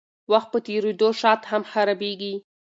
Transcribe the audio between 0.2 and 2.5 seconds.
وخت په تېرېدو شات هم خرابیږي.